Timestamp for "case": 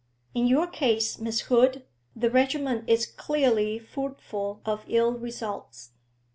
0.65-1.19